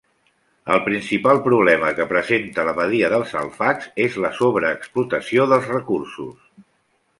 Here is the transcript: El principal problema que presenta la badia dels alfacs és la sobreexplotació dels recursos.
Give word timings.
El 0.75 0.79
principal 0.85 1.41
problema 1.47 1.91
que 1.99 2.07
presenta 2.13 2.65
la 2.69 2.73
badia 2.79 3.11
dels 3.15 3.35
alfacs 3.43 3.93
és 4.09 4.19
la 4.25 4.33
sobreexplotació 4.41 5.49
dels 5.55 5.71
recursos. 5.77 6.53